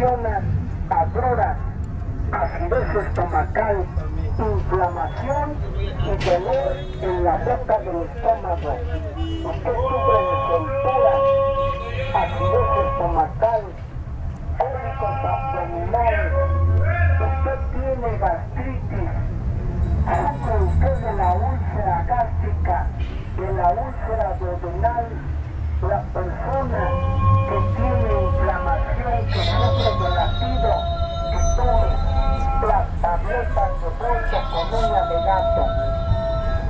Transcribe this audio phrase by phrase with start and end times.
[0.00, 0.44] ocasionan
[0.88, 1.56] agruras,
[2.32, 3.84] acidez estomacal,
[4.38, 8.76] inflamación y dolor en la boca del estómago.
[9.44, 11.12] Usted sufre de soltura,
[12.14, 13.62] acidez estomacal,
[14.58, 16.32] cólicos abdominales,
[17.20, 19.10] usted tiene gastritis,
[20.06, 22.86] sufre usted de la úlcera gástrica,
[23.36, 25.06] de la úlcera duodenal,
[25.82, 26.90] la persona
[27.48, 28.69] que tiene inflamación,
[29.10, 30.70] que sufre de latido,
[31.56, 35.16] que las tabletas de bolsa con uña de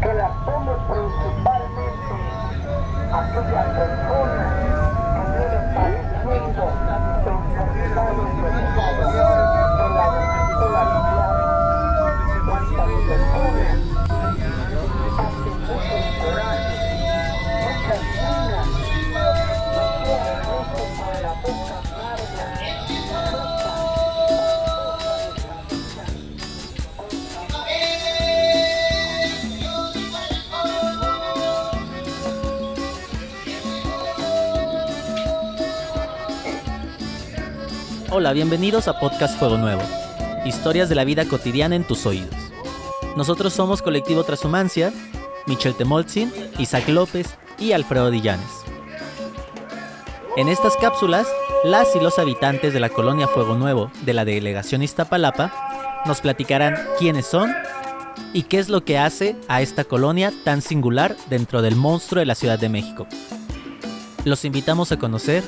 [0.00, 2.14] que las tome principalmente
[3.12, 4.46] aquella persona
[5.14, 6.62] que viene padeciendo
[7.26, 9.19] enfermedades de
[38.12, 39.82] Hola, bienvenidos a Podcast Fuego Nuevo.
[40.44, 42.34] Historias de la vida cotidiana en tus oídos.
[43.16, 44.92] Nosotros somos Colectivo Transhumancia,
[45.46, 48.64] Michel Temolzin, Isaac López y Alfredo Dillanes.
[50.36, 51.28] En estas cápsulas,
[51.62, 56.76] las y los habitantes de la colonia Fuego Nuevo de la delegación Iztapalapa nos platicarán
[56.98, 57.54] quiénes son
[58.32, 62.26] y qué es lo que hace a esta colonia tan singular dentro del monstruo de
[62.26, 63.06] la Ciudad de México.
[64.24, 65.44] Los invitamos a conocer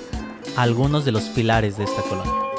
[0.57, 2.52] algunos de los pilares de esta colonia.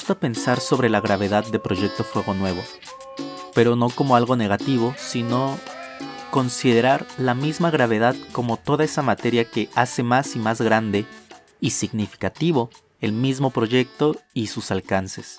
[0.00, 2.62] Gusta pensar sobre la gravedad de Proyecto Fuego Nuevo,
[3.54, 5.58] pero no como algo negativo, sino
[6.30, 11.04] considerar la misma gravedad como toda esa materia que hace más y más grande
[11.60, 12.70] y significativo
[13.02, 15.38] el mismo proyecto y sus alcances.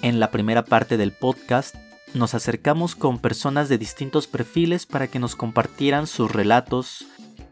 [0.00, 1.74] En la primera parte del podcast
[2.14, 7.04] nos acercamos con personas de distintos perfiles para que nos compartieran sus relatos,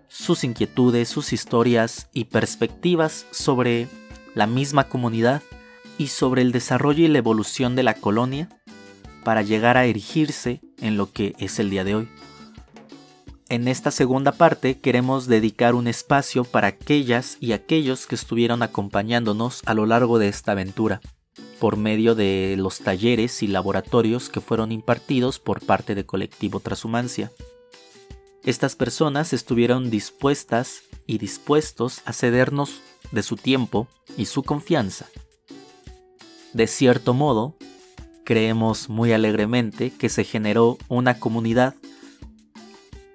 [0.09, 3.87] sus inquietudes, sus historias y perspectivas sobre
[4.35, 5.43] la misma comunidad
[5.99, 8.49] y sobre el desarrollo y la evolución de la colonia
[9.25, 12.09] para llegar a erigirse en lo que es el día de hoy.
[13.49, 19.63] En esta segunda parte queremos dedicar un espacio para aquellas y aquellos que estuvieron acompañándonos
[19.67, 21.01] a lo largo de esta aventura,
[21.61, 27.31] por medio de los talleres y laboratorios que fueron impartidos por parte de Colectivo Transhumancia.
[28.45, 32.81] Estas personas estuvieron dispuestas y dispuestos a cedernos
[33.13, 35.07] de su tiempo y su confianza.
[36.55, 37.57] De cierto modo,
[38.25, 41.75] creemos muy alegremente que se generó una comunidad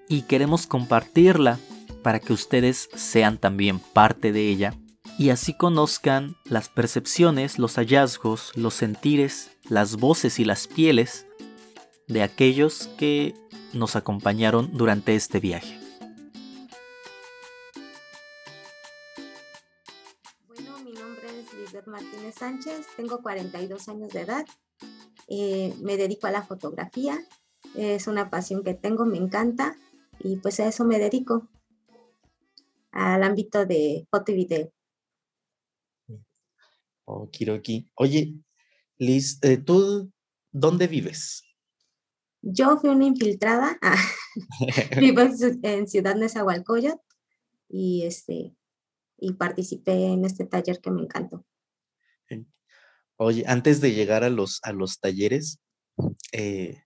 [0.10, 1.58] y queremos compartirla
[2.04, 4.74] para que ustedes sean también parte de ella
[5.18, 11.26] y así conozcan las percepciones, los hallazgos, los sentires, las voces y las pieles
[12.08, 13.36] de aquellos que
[13.72, 15.79] nos acompañaron durante este viaje.
[20.84, 24.46] Mi nombre es Lisbeth Martínez Sánchez, tengo 42 años de edad,
[25.28, 27.20] eh, me dedico a la fotografía,
[27.76, 29.76] es una pasión que tengo, me encanta
[30.20, 31.48] y pues a eso me dedico,
[32.92, 34.74] al ámbito de foto y video.
[37.06, 37.90] Oh, Kiroki.
[37.96, 38.36] Oye,
[38.98, 40.12] Liz, eh, ¿tú
[40.52, 41.44] dónde vives?
[42.42, 44.02] Yo fui una infiltrada, ah,
[45.00, 45.22] vivo
[45.64, 47.02] en Ciudad Nezahualcóyotl
[47.68, 48.56] y, este,
[49.22, 51.46] y participé en este taller que me encantó.
[53.22, 55.60] Oye, antes de llegar a los, a los talleres,
[56.32, 56.84] eh,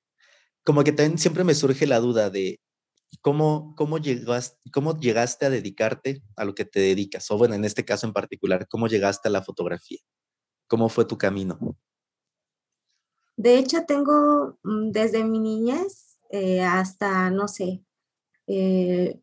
[0.64, 2.60] como que también siempre me surge la duda de
[3.22, 7.66] cómo, cómo, llegas- cómo llegaste a dedicarte a lo que te dedicas, o bueno, en
[7.66, 10.00] este caso en particular, cómo llegaste a la fotografía,
[10.68, 11.60] cómo fue tu camino.
[13.38, 17.84] De hecho, tengo mm, desde mi niñez eh, hasta, no sé,
[18.48, 19.22] eh,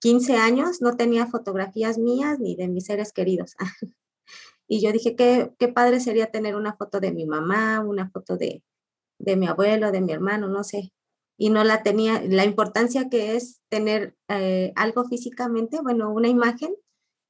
[0.00, 3.54] 15 años, no tenía fotografías mías ni de mis seres queridos.
[4.66, 8.36] y yo dije, qué, qué padre sería tener una foto de mi mamá, una foto
[8.36, 8.62] de,
[9.18, 10.92] de mi abuelo, de mi hermano, no sé.
[11.36, 16.74] Y no la tenía, la importancia que es tener eh, algo físicamente, bueno, una imagen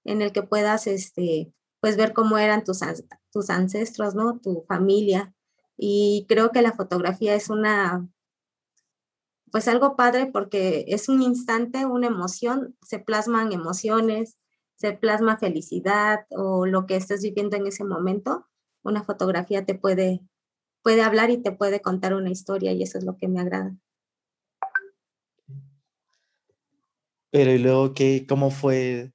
[0.05, 2.81] en el que puedas, este, pues ver cómo eran tus,
[3.33, 4.39] tus ancestros, ¿no?
[4.41, 5.35] Tu familia.
[5.77, 8.09] Y creo que la fotografía es una,
[9.50, 14.38] pues algo padre porque es un instante, una emoción, se plasman emociones,
[14.76, 18.47] se plasma felicidad o lo que estés viviendo en ese momento.
[18.82, 20.20] Una fotografía te puede,
[20.82, 23.76] puede hablar y te puede contar una historia y eso es lo que me agrada.
[27.31, 29.12] Pero y luego, ¿qué, ¿cómo fue?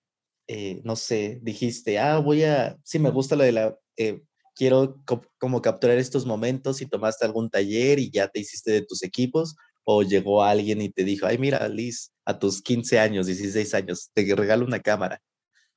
[0.47, 4.21] Eh, no sé, dijiste, ah, voy a, sí, me gusta lo de la, eh,
[4.55, 5.01] quiero
[5.37, 9.55] como capturar estos momentos y tomaste algún taller y ya te hiciste de tus equipos,
[9.85, 14.09] o llegó alguien y te dijo, ay, mira, Liz, a tus 15 años, 16 años,
[14.13, 15.21] te regalo una cámara,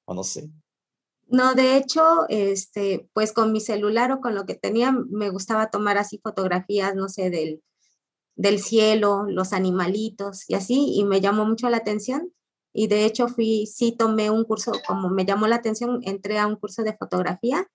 [0.05, 0.49] o no sé.
[1.29, 5.71] No, de hecho, este, pues con mi celular o con lo que tenía, me gustaba
[5.71, 7.63] tomar así fotografías, no sé, del,
[8.35, 12.33] del cielo, los animalitos y así, y me llamó mucho la atención.
[12.73, 16.47] Y de hecho fui, sí tomé un curso, como me llamó la atención, entré a
[16.47, 17.69] un curso de fotografía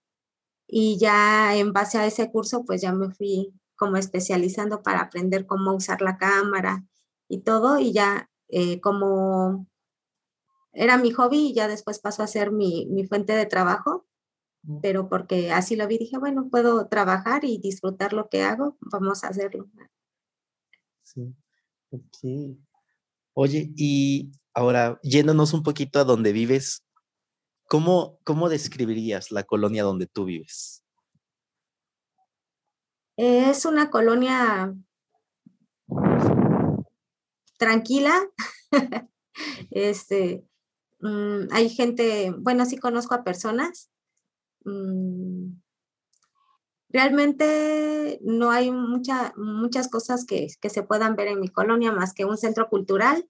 [0.67, 3.53] y ya en base a ese curso, pues ya me fui
[3.83, 6.85] como especializando para aprender cómo usar la cámara
[7.27, 9.67] y todo, y ya eh, como
[10.71, 14.07] era mi hobby y ya después pasó a ser mi, mi fuente de trabajo,
[14.81, 19.25] pero porque así lo vi, dije, bueno, puedo trabajar y disfrutar lo que hago, vamos
[19.25, 19.69] a hacerlo.
[21.01, 21.35] Sí,
[21.89, 22.57] ok.
[23.33, 26.85] Oye, y ahora yéndonos un poquito a donde vives,
[27.67, 30.82] ¿cómo, cómo describirías la colonia donde tú vives?
[33.17, 34.75] Es una colonia
[37.57, 38.13] tranquila.
[39.71, 40.45] este,
[40.99, 43.89] mm, hay gente, bueno, sí conozco a personas.
[44.65, 45.53] Mm,
[46.93, 52.23] realmente no hay mucha, muchas cosas que, se puedan ver en mi colonia más que
[52.23, 53.27] un centro cultural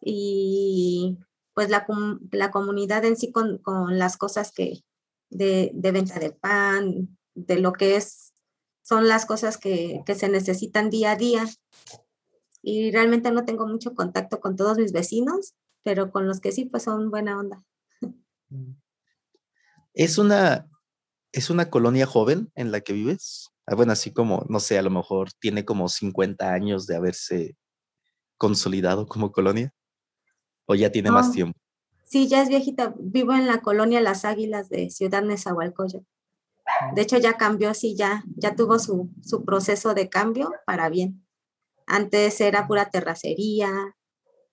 [0.00, 1.18] y
[1.52, 1.86] pues la,
[2.30, 3.60] la comunidad en sí con,
[3.90, 4.84] las cosas que
[5.30, 8.25] de, venta de pan, de lo que es,
[8.86, 11.44] son las cosas que, que se necesitan día a día.
[12.62, 16.66] Y realmente no tengo mucho contacto con todos mis vecinos, pero con los que sí,
[16.66, 17.64] pues son buena onda.
[19.92, 20.68] Es una,
[21.36, 23.50] ¿Es una colonia joven en la que vives?
[23.66, 27.58] Ah, bueno, así como, no sé, a lo mejor tiene como 50 años de haberse
[28.38, 29.74] consolidado como colonia.
[30.64, 31.58] ¿O ya tiene más tiempo?
[32.04, 32.94] Sí, ya es viejita.
[32.98, 36.06] Vivo en la colonia Las Águilas de Ciudad Nezahualcóyotl.
[36.94, 41.26] De hecho, ya cambió, sí, ya, ya tuvo su, su proceso de cambio para bien.
[41.86, 43.70] Antes era pura terracería,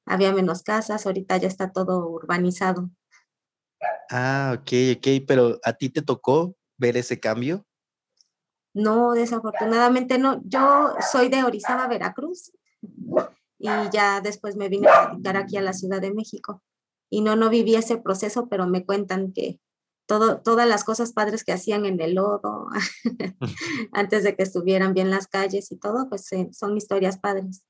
[0.05, 2.89] había menos casas, ahorita ya está todo urbanizado.
[4.09, 7.65] Ah, ok, ok, pero ¿a ti te tocó ver ese cambio?
[8.73, 10.41] No, desafortunadamente no.
[10.45, 12.51] Yo soy de Orizaba, Veracruz,
[13.59, 16.61] y ya después me vine a dedicar aquí a la Ciudad de México.
[17.09, 19.59] Y no, no viví ese proceso, pero me cuentan que
[20.05, 22.67] todo, todas las cosas padres que hacían en el lodo,
[23.91, 27.63] antes de que estuvieran bien las calles y todo, pues eh, son historias padres.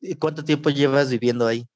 [0.00, 1.66] ¿Y cuánto tiempo llevas viviendo ahí?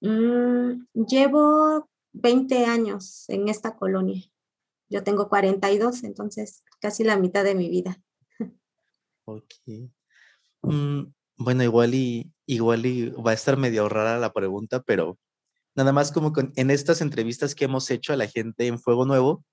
[0.00, 4.22] Mm, llevo 20 años en esta colonia.
[4.90, 8.02] Yo tengo 42, entonces casi la mitad de mi vida.
[9.24, 9.54] Ok.
[10.62, 11.04] Mm,
[11.38, 15.18] bueno, igual y, igual y va a estar medio rara la pregunta, pero
[15.74, 19.44] nada más como en estas entrevistas que hemos hecho a la gente en Fuego Nuevo,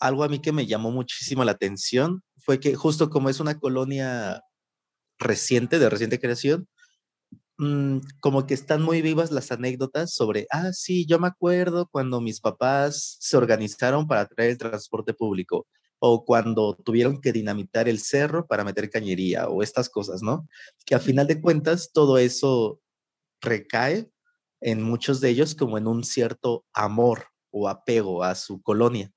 [0.00, 3.58] algo a mí que me llamó muchísimo la atención fue que justo como es una
[3.58, 4.42] colonia
[5.18, 6.68] reciente, de reciente creación,
[7.58, 12.20] Mm, como que están muy vivas las anécdotas sobre, ah, sí, yo me acuerdo cuando
[12.20, 15.66] mis papás se organizaron para traer el transporte público
[16.00, 20.48] o cuando tuvieron que dinamitar el cerro para meter cañería o estas cosas, ¿no?
[20.84, 22.80] Que a final de cuentas todo eso
[23.40, 24.10] recae
[24.64, 29.12] en muchos de ellos como en un cierto amor o apego a su colonia.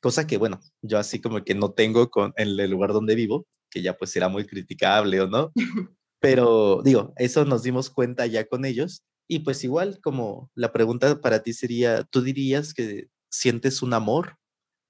[0.00, 3.46] Cosa que, bueno, yo así como que no tengo con, en el lugar donde vivo,
[3.70, 5.52] que ya pues será muy criticable o no,
[6.20, 9.02] Pero digo, eso nos dimos cuenta ya con ellos.
[9.26, 14.36] Y pues igual como la pregunta para ti sería, ¿tú dirías que sientes un amor,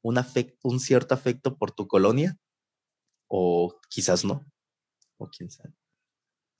[0.02, 0.18] un,
[0.64, 2.36] un cierto afecto por tu colonia?
[3.28, 4.44] O quizás no.
[5.18, 5.74] O quién sabe.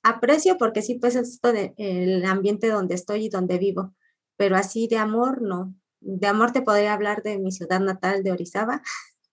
[0.03, 3.95] Aprecio porque sí, pues es del ambiente donde estoy y donde vivo.
[4.37, 5.75] Pero así de amor, no.
[6.01, 8.83] De amor te podría hablar de mi ciudad natal de Orizaba.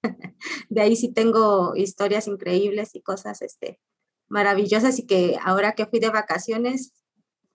[0.70, 3.80] de ahí sí tengo historias increíbles y cosas este,
[4.28, 6.94] maravillosas y que ahora que fui de vacaciones,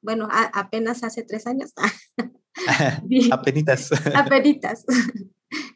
[0.00, 1.72] bueno, apenas hace tres años.
[3.30, 3.90] apenitas.
[4.14, 4.84] apenitas.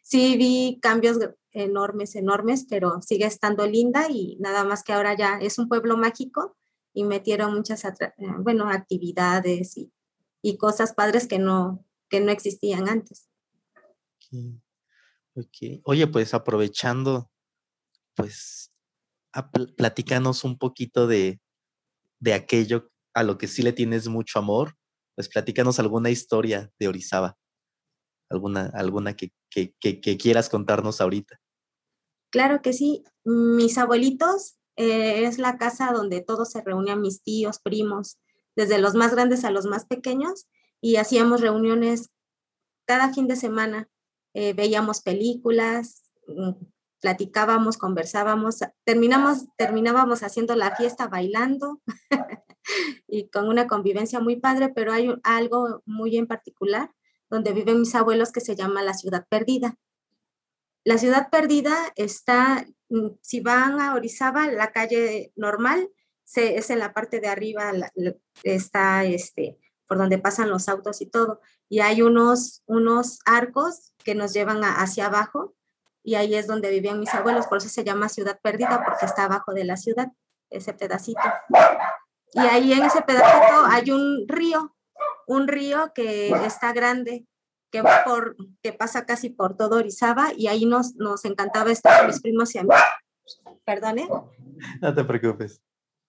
[0.03, 1.19] sí, vi cambios
[1.53, 5.97] enormes, enormes, pero sigue estando linda y nada más que ahora ya es un pueblo
[5.97, 6.57] mágico
[6.97, 7.93] y metieron muchas, eh,
[8.39, 9.93] bueno, actividades y,
[10.41, 13.29] y, cosas padres que no, que no existían antes.
[15.35, 15.83] Okay.
[15.85, 17.31] Oye, pues aprovechando,
[18.15, 18.73] pues
[19.77, 21.39] platícanos un poquito de,
[22.19, 24.79] de aquello a lo que sí le tienes mucho amor,
[25.17, 27.37] pues platícanos alguna historia de Orizaba,
[28.31, 31.39] alguna, alguna que, que, que, quieras contarnos ahorita.
[32.31, 33.05] Claro que sí.
[33.23, 38.19] Mis abuelitos eh, es la casa donde todos se reunían, mis tíos, primos,
[38.55, 40.47] desde los más grandes a los más pequeños,
[40.81, 42.11] y hacíamos reuniones
[42.87, 43.89] cada fin de semana.
[44.35, 46.53] Eh, veíamos películas, mm,
[47.01, 51.81] platicábamos, conversábamos, terminamos, terminábamos haciendo la fiesta bailando
[53.09, 56.91] y con una convivencia muy padre, pero hay algo muy en particular
[57.31, 59.77] donde viven mis abuelos que se llama la ciudad perdida.
[60.85, 62.67] La ciudad perdida está,
[63.21, 65.91] si van a Orizaba, la calle normal
[66.25, 67.73] se, es en la parte de arriba,
[68.43, 74.15] está este, por donde pasan los autos y todo, y hay unos, unos arcos que
[74.15, 75.55] nos llevan hacia abajo,
[76.03, 79.25] y ahí es donde vivían mis abuelos, por eso se llama ciudad perdida, porque está
[79.25, 80.13] abajo de la ciudad,
[80.51, 81.21] ese pedacito.
[82.33, 84.77] Y ahí en ese pedacito hay un río,
[85.27, 87.27] un río que está grande,
[87.77, 91.99] que va por, que pasa casi por todo Orizaba y ahí nos, nos encantaba estar
[91.99, 92.71] con mis primos y a mí.
[93.65, 94.09] Perdone.
[94.81, 95.61] No te preocupes.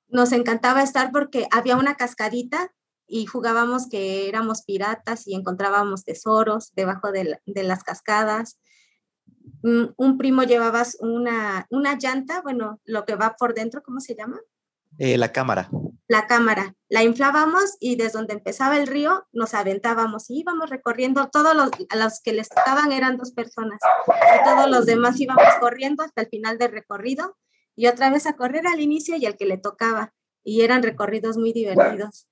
[0.07, 2.71] Nos encantaba estar porque había una cascadita
[3.05, 8.59] y jugábamos que éramos piratas y encontrábamos tesoros debajo de, de las cascadas.
[9.61, 14.15] Un, un primo llevaba una, una llanta, bueno, lo que va por dentro, ¿cómo se
[14.15, 14.39] llama?
[14.99, 15.69] Eh, la cámara.
[16.07, 16.73] La cámara.
[16.89, 21.29] La inflábamos y desde donde empezaba el río nos aventábamos y íbamos recorriendo.
[21.29, 26.03] Todos los, los que les tocaban eran dos personas y todos los demás íbamos corriendo
[26.03, 27.37] hasta el final del recorrido
[27.75, 30.13] y otra vez a correr al inicio y al que le tocaba.
[30.43, 32.27] Y eran recorridos muy divertidos.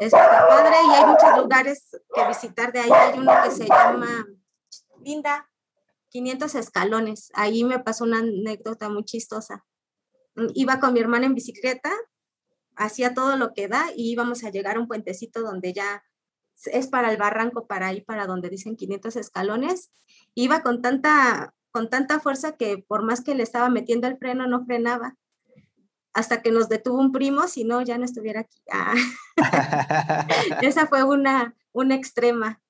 [0.00, 2.90] Es padre y hay muchos lugares que visitar de ahí.
[2.90, 4.26] Hay uno que se llama
[5.04, 5.48] Linda,
[6.08, 7.30] 500 escalones.
[7.34, 9.64] Ahí me pasó una anécdota muy chistosa
[10.54, 11.92] iba con mi hermana en bicicleta,
[12.76, 16.04] hacía todo lo que da y íbamos a llegar a un puentecito donde ya
[16.66, 19.90] es para el barranco, para ahí, para donde dicen 500 escalones.
[20.34, 24.46] Iba con tanta, con tanta fuerza que por más que le estaba metiendo el freno,
[24.46, 25.16] no frenaba.
[26.14, 28.60] Hasta que nos detuvo un primo, si no, ya no estuviera aquí.
[28.72, 28.94] Ah.
[30.62, 32.60] Esa fue una, una extrema.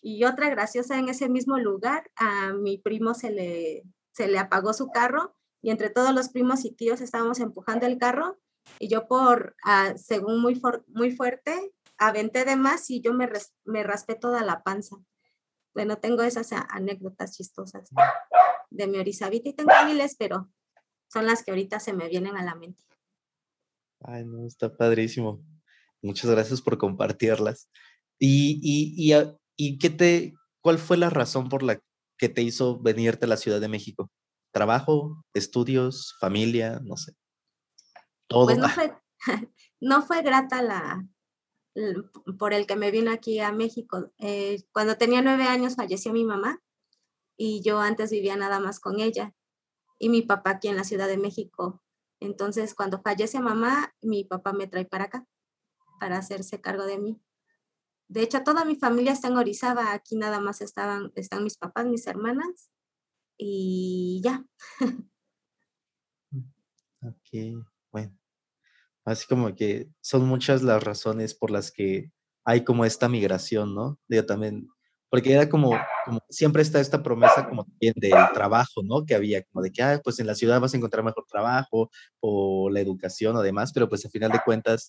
[0.00, 4.72] Y otra graciosa en ese mismo lugar, a mi primo se le, se le apagó
[4.72, 8.38] su carro y entre todos los primos y tíos estábamos empujando el carro
[8.78, 13.30] y yo por, ah, según muy, muy fuerte, aventé de más y yo me,
[13.64, 14.96] me raspé toda la panza.
[15.72, 17.88] Bueno, tengo esas anécdotas chistosas
[18.70, 20.50] de mi Orizabita y tengo miles, pero
[21.10, 22.84] son las que ahorita se me vienen a la mente.
[24.00, 25.42] Ay, no, está padrísimo.
[26.02, 27.70] Muchas gracias por compartirlas.
[28.18, 31.80] ¿Y, y, y, ah, y qué te, cuál fue la razón por la
[32.18, 34.10] que te hizo venirte a la Ciudad de México?
[34.54, 37.12] Trabajo, estudios, familia, no sé.
[38.28, 38.46] Todo.
[38.46, 38.96] Pues no fue,
[39.80, 41.06] no fue grata la,
[42.38, 44.12] por el que me vino aquí a México.
[44.18, 46.62] Eh, cuando tenía nueve años falleció mi mamá
[47.36, 49.34] y yo antes vivía nada más con ella
[49.98, 51.82] y mi papá aquí en la Ciudad de México.
[52.20, 55.26] Entonces, cuando fallece mamá, mi papá me trae para acá
[55.98, 57.20] para hacerse cargo de mí.
[58.06, 59.92] De hecho, toda mi familia está en Orizaba.
[59.92, 62.70] Aquí nada más estaban, están mis papás, mis hermanas
[63.38, 64.44] y ya.
[67.02, 68.16] Ok, bueno.
[69.04, 72.10] Así como que son muchas las razones por las que
[72.44, 73.98] hay como esta migración, ¿no?
[74.08, 74.68] Yo también,
[75.10, 75.72] porque era como,
[76.06, 79.04] como siempre está esta promesa como también del trabajo, ¿no?
[79.04, 81.90] Que había como de que, ah, pues en la ciudad vas a encontrar mejor trabajo
[82.20, 84.86] o la educación o demás, pero pues al final de cuentas,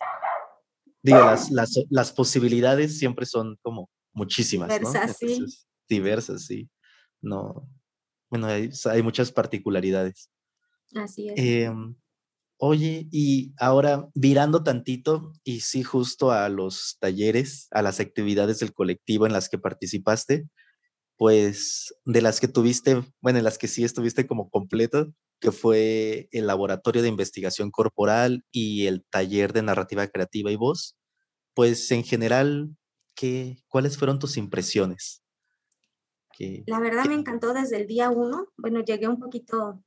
[1.02, 5.14] digo, las, las, las posibilidades siempre son como muchísimas, diversas, ¿no?
[5.14, 5.46] Sí.
[5.90, 6.70] Diversas, sí.
[7.22, 7.68] No,
[8.38, 10.30] bueno, hay, muchas particularidades.
[10.94, 11.36] Así es.
[11.38, 11.96] Em,
[12.58, 18.74] oye, y ahora virando tantito, y sí, justo a los talleres, a las actividades del
[18.74, 20.48] colectivo en las que participaste,
[21.18, 26.28] pues de las que tuviste, bueno, en las que sí estuviste como completo, que fue
[26.32, 30.96] el laboratorio de investigación corporal y el taller de narrativa creativa y voz,
[31.54, 32.76] pues en general,
[33.16, 35.25] ¿qué, ¿cuáles fueron tus impresiones?
[36.40, 38.48] La verdad me encantó desde el día uno.
[38.58, 39.84] Bueno, llegué un poquito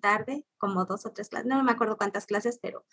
[0.00, 2.84] tarde, como dos o tres clases, no me acuerdo cuántas clases, pero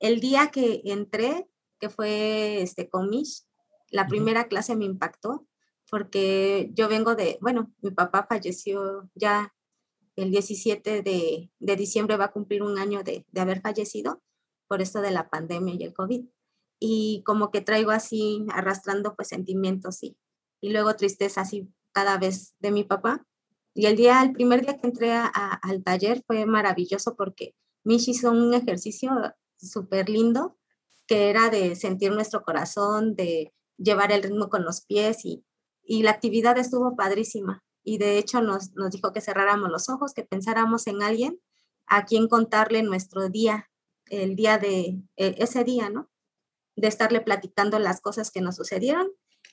[0.00, 3.44] el día que entré, que fue este con Mish,
[3.90, 5.46] la primera clase me impactó
[5.90, 9.52] porque yo vengo de, bueno, mi papá falleció ya
[10.16, 14.22] el 17 de, de diciembre, va a cumplir un año de, de haber fallecido
[14.68, 16.24] por esto de la pandemia y el COVID.
[16.78, 20.16] Y como que traigo así arrastrando pues sentimientos y,
[20.60, 23.26] y luego tristeza así cada vez de mi papá.
[23.74, 27.54] Y el día, el primer día que entré a, al taller fue maravilloso porque
[27.84, 29.10] Mish hizo un ejercicio
[29.56, 30.56] súper lindo,
[31.06, 35.44] que era de sentir nuestro corazón, de llevar el ritmo con los pies y,
[35.82, 37.64] y la actividad estuvo padrísima.
[37.82, 41.40] Y de hecho nos, nos dijo que cerráramos los ojos, que pensáramos en alguien
[41.86, 43.70] a quien contarle nuestro día,
[44.06, 46.10] el día de e, ese día, ¿no?
[46.76, 49.08] De estarle platicando las cosas que nos sucedieron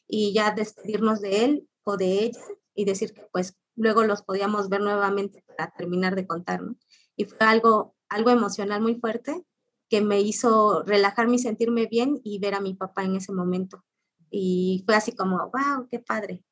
[0.08, 2.42] y ya despedirnos de él de ella
[2.74, 6.76] y decir que pues luego los podíamos ver nuevamente para terminar de contar, ¿no?
[7.16, 9.46] Y fue algo, algo emocional muy fuerte
[9.90, 13.86] que me hizo relajarme y sentirme bien y ver a mi papá en ese momento.
[14.30, 16.44] Y fue así como, wow, qué padre.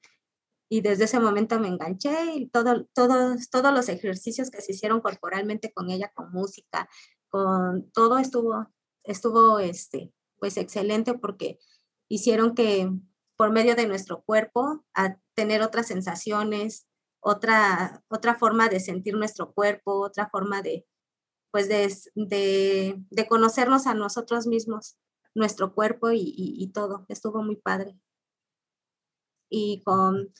[0.70, 5.02] Y desde ese momento me enganché y todo, todos, todos los ejercicios que se hicieron
[5.02, 6.90] corporalmente con ella, con música,
[7.30, 8.68] con todo estuvo,
[9.04, 11.60] estuvo este, pues excelente porque
[12.08, 12.90] hicieron que
[13.36, 16.88] por medio de nuestro cuerpo a tener otras sensaciones,
[17.20, 20.86] otra, otra forma de sentir nuestro cuerpo, otra forma de,
[21.52, 24.98] pues de, de, conocernos a nosotros mismos,
[25.34, 27.06] nuestro cuerpo y, y, todo.
[27.10, 28.00] Estuvo muy padre.
[29.50, 30.34] Y con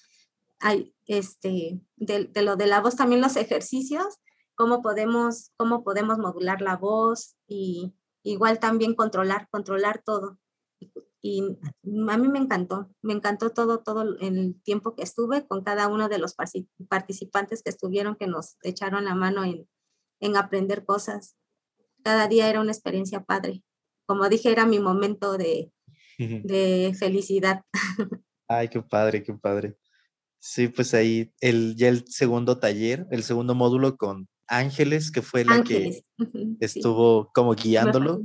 [1.06, 4.20] este, de, de, lo de la voz, también los ejercicios,
[4.56, 10.40] cómo podemos, cómo podemos modular la voz y igual también controlar, controlar todo
[11.28, 15.88] y a mí me encantó, me encantó todo, todo el tiempo que estuve con cada
[15.88, 16.36] uno de los
[16.88, 19.68] participantes que estuvieron, que nos echaron la mano en,
[20.20, 21.36] en aprender cosas.
[22.04, 23.64] Cada día era una experiencia padre.
[24.06, 25.72] Como dije, era mi momento de,
[26.20, 27.64] de felicidad.
[28.48, 29.78] Ay, qué padre, qué padre.
[30.38, 35.44] Sí, pues ahí el, ya el segundo taller, el segundo módulo con Ángeles, que fue
[35.44, 36.04] la que
[36.60, 38.22] estuvo como guiándolo.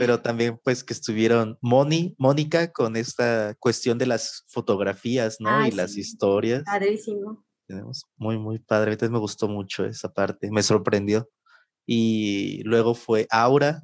[0.00, 5.66] Pero también pues que estuvieron Moni, Mónica con esta cuestión de las fotografías, ¿no?
[5.66, 6.62] y las historias.
[6.64, 7.44] Padrísimo.
[7.66, 8.92] Tenemos muy, muy padre.
[8.92, 11.28] Entonces me gustó mucho esa parte, me sorprendió.
[11.84, 13.82] Y luego fue Aura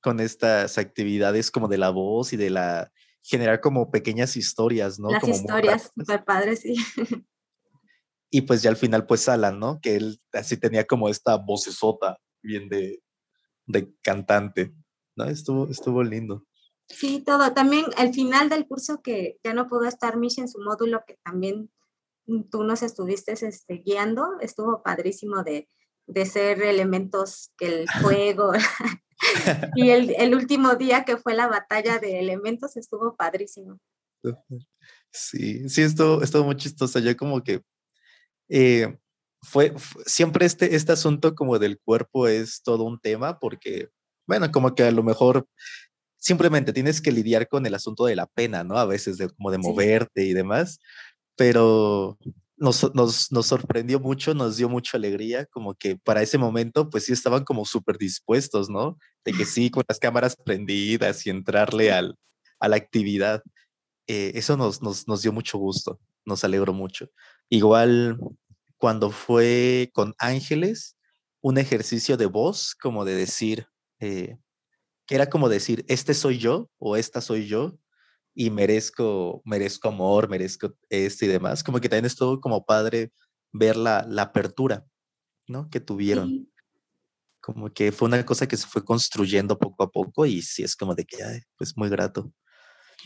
[0.00, 5.10] con estas actividades como de la voz y de la generar como pequeñas historias, ¿no?
[5.10, 6.76] Las historias, súper padres, sí.
[8.30, 9.80] Y pues ya al final pues Alan, ¿no?
[9.82, 13.02] Que él así tenía como esta vocesota bien de,
[13.66, 14.72] de cantante.
[15.16, 15.24] ¿No?
[15.24, 16.46] Estuvo, estuvo lindo.
[16.88, 17.52] Sí, todo.
[17.52, 21.18] También el final del curso que ya no pudo estar Mish en su módulo, que
[21.24, 21.70] también
[22.50, 25.68] tú nos estuviste este, guiando, estuvo padrísimo de,
[26.06, 28.52] de ser elementos que el fuego.
[29.76, 33.78] y el, el, último día que fue la batalla de elementos estuvo padrísimo.
[35.14, 36.98] Sí, sí, estuvo, estuvo muy chistoso.
[36.98, 37.62] Yo como que
[38.48, 38.98] eh,
[39.42, 43.90] fue, fue, siempre este, este asunto como del cuerpo es todo un tema porque
[44.26, 45.46] bueno, como que a lo mejor
[46.18, 48.78] simplemente tienes que lidiar con el asunto de la pena, ¿no?
[48.78, 50.78] A veces de como de moverte y demás,
[51.36, 52.18] pero
[52.56, 57.06] nos, nos, nos, sorprendió mucho, nos dio mucha alegría, como que para ese momento, pues
[57.06, 58.98] sí estaban como súper dispuestos, ¿no?
[59.24, 62.16] De que sí, con las cámaras prendidas y entrarle al,
[62.60, 63.42] a la actividad.
[64.06, 67.08] Eh, eso nos, nos, nos dio mucho gusto, nos alegró mucho.
[67.48, 68.16] Igual
[68.78, 70.96] cuando fue con Ángeles,
[71.40, 73.66] un ejercicio de voz, como de decir,
[74.02, 74.36] eh,
[75.06, 77.78] que era como decir, este soy yo o esta soy yo
[78.34, 81.62] y merezco, merezco amor, merezco esto y demás.
[81.62, 83.12] Como que también es todo como padre
[83.52, 84.84] ver la, la apertura,
[85.46, 85.70] ¿no?
[85.70, 86.50] Que tuvieron.
[87.40, 90.74] Como que fue una cosa que se fue construyendo poco a poco y sí es
[90.74, 92.32] como de que, ay, pues muy grato.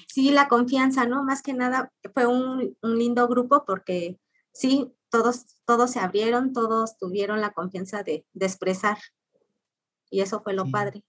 [0.08, 1.24] Sí, la confianza, ¿no?
[1.24, 4.18] Más que nada fue un, un lindo grupo porque
[4.52, 8.96] sí, todos, todos se abrieron, todos tuvieron la confianza de, de expresar
[10.10, 10.70] y eso fue lo sí.
[10.70, 11.04] padre.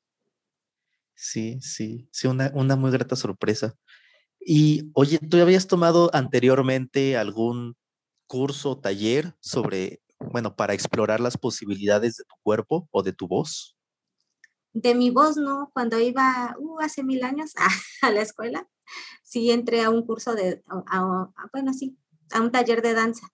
[1.15, 3.75] Sí, sí, sí, una, una muy grata sorpresa.
[4.39, 7.75] Y oye, ¿tú habías tomado anteriormente algún
[8.27, 13.75] curso, taller sobre, bueno, para explorar las posibilidades de tu cuerpo o de tu voz?
[14.73, 17.67] De mi voz, no, cuando iba uh, hace mil años a,
[18.07, 18.67] a, la escuela,
[19.23, 21.97] sí entré a un curso de, a, a, bueno, sí,
[22.31, 23.27] a un taller de danza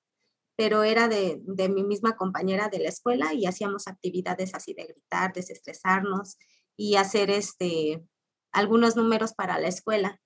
[0.64, 4.86] pero era de, de, mi misma compañera de la escuela y hacíamos actividades así de
[4.86, 6.38] gritar, desestresarnos
[6.78, 8.02] y hacer este,
[8.50, 10.22] algunos números para la escuela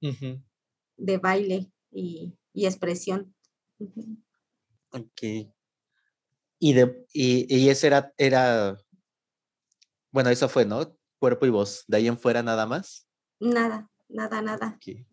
[0.00, 0.42] uh -huh.
[0.96, 3.36] de baile y, y expresión.
[3.78, 4.24] Uh -huh.
[4.90, 5.52] Ok.
[6.58, 8.76] Y, de, y, y ese era, era,
[10.10, 10.92] bueno, eso fue, ¿no?
[11.20, 11.84] Cuerpo y voz.
[11.86, 13.06] ¿De ahí en fuera nada más?
[13.38, 14.74] Nada, nada, nada.
[14.78, 15.06] Okay.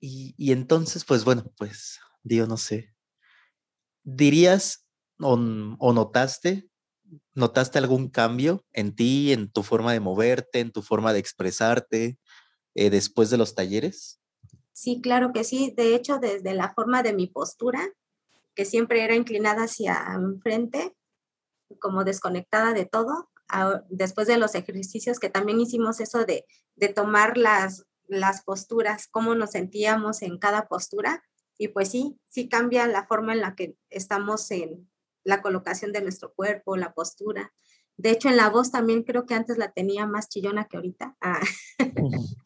[0.00, 2.92] Y, y entonces, pues bueno, pues, digo, no sé,
[4.04, 4.86] ¿Dirías
[5.18, 6.68] o, notaste,
[7.34, 12.18] notaste algún cambio en ti, en tu forma de moverte, en tu forma de expresarte
[12.74, 14.20] eh, después de los talleres?
[14.72, 15.72] Sí, claro que sí.
[15.76, 17.88] De hecho, desde la forma de mi postura,
[18.54, 20.96] que siempre era inclinada hacia enfrente,
[21.78, 23.30] como desconectada de todo,
[23.88, 26.44] después de los ejercicios, que también hicimos eso de,
[26.76, 31.22] de tomar las, las posturas, cómo nos sentíamos en cada postura.
[31.62, 34.90] Y pues sí, sí cambia la forma en la que estamos en
[35.22, 37.54] la colocación de nuestro cuerpo, la postura.
[37.96, 41.16] De hecho, en la voz también creo que antes la tenía más chillona que ahorita,
[41.20, 41.40] ah,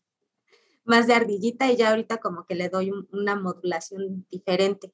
[0.85, 4.93] más de ardillita y ya ahorita como que le doy una modulación diferente.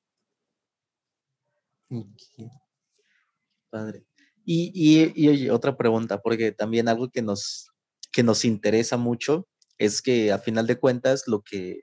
[3.71, 4.07] Padre.
[4.45, 7.73] Y, y, oye, otra pregunta, porque también algo que nos,
[8.13, 11.81] que nos interesa mucho es que a final de cuentas lo que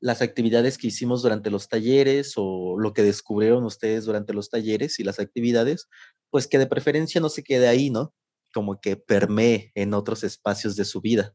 [0.00, 4.98] las actividades que hicimos durante los talleres o lo que descubrieron ustedes durante los talleres
[4.98, 5.88] y las actividades,
[6.30, 8.14] pues que de preferencia no se quede ahí, ¿no?
[8.52, 11.34] Como que permee en otros espacios de su vida.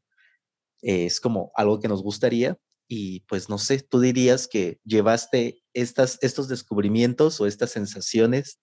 [0.82, 6.18] es como algo que nos gustaría y pues no sé, tú dirías que llevaste estas,
[6.22, 8.60] estos descubrimientos o estas sensaciones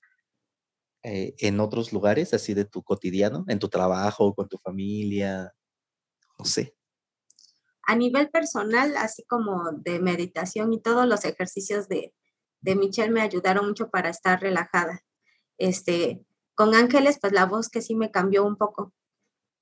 [1.04, 5.52] eh, en otros lugares, así de tu cotidiano, en tu trabajo, con tu familia,
[6.38, 6.75] no sé.
[7.86, 12.14] A nivel personal, así como de meditación y todos los ejercicios de,
[12.60, 15.04] de Michelle me ayudaron mucho para estar relajada.
[15.58, 18.92] Este, con Ángeles, pues la voz que sí me cambió un poco.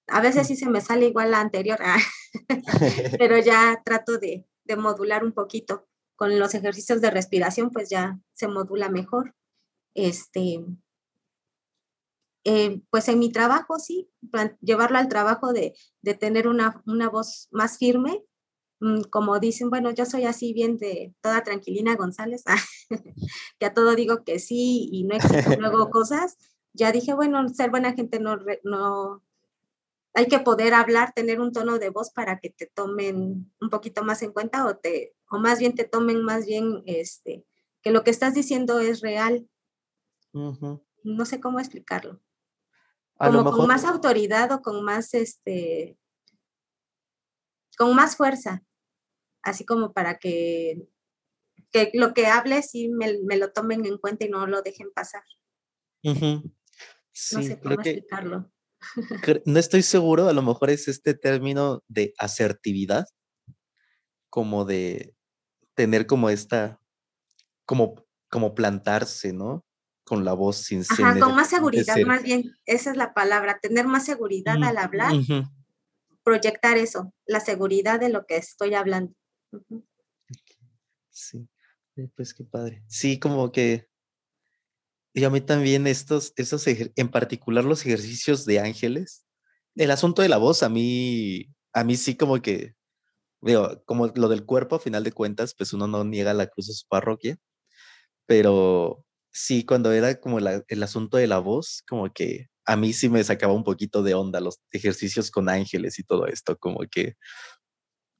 [0.08, 1.98] A veces sí se me sale igual la anterior, ah,
[3.18, 5.86] pero ya trato de, de modular un poquito.
[6.16, 9.34] Con los ejercicios de respiración, pues ya se modula mejor.
[9.94, 10.64] Este,
[12.44, 14.10] eh, pues en mi trabajo, sí,
[14.60, 15.74] llevarlo al trabajo de,
[16.20, 18.22] tener una, voz más firme,
[18.80, 22.44] mm, como dicen, bueno, yo soy así bien de toda tranquilina González,
[23.58, 26.36] que a todo digo que sí y no exijo luego cosas,
[26.74, 29.22] ya dije, bueno, ser buena gente no, no,
[30.12, 34.04] hay que poder hablar, tener un tono de voz para que te tomen un poquito
[34.04, 37.46] más en cuenta o te, o más bien te tomen más bien, este,
[37.80, 39.48] que lo que estás diciendo es real.
[40.32, 42.20] No sé cómo explicarlo
[43.18, 45.96] como con más autoridad o con más, este,
[47.76, 48.64] con más fuerza,
[49.42, 50.88] así como para que,
[51.70, 55.22] que lo que hable sí me, lo tomen en cuenta y no lo dejen pasar.
[56.02, 58.50] Sí, no sé cómo explicarlo.
[59.46, 63.06] no estoy seguro, a lo mejor es este término de asertividad,
[64.28, 65.14] como de
[65.74, 66.80] tener como esta,
[67.64, 69.64] como, como plantarse, ¿no?
[70.04, 71.10] Con la voz sincera.
[71.10, 75.12] Ajá, con más seguridad, más bien, esa es la palabra, tener más seguridad al hablar,
[76.22, 79.14] proyectar eso, la seguridad de lo que estoy hablando.
[81.10, 81.48] Sí,
[81.96, 82.84] eh, pues qué padre.
[82.86, 83.88] Sí, como que,
[85.14, 89.26] y a mí también estos, estos, en particular los ejercicios de ángeles,
[89.74, 92.74] el asunto de la voz, a mí, a mí sí como que,
[93.40, 96.68] veo, como lo del cuerpo, a final de cuentas, pues uno no niega la cruz
[96.68, 97.38] de su parroquia,
[98.26, 103.08] pero sí, cuando era como el asunto de la voz, como que a mí sí
[103.08, 107.16] me sacaba un poquito de onda los ejercicios con ángeles y todo esto, como que,